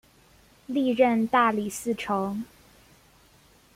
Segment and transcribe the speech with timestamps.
[0.65, 2.43] 历任大理寺丞。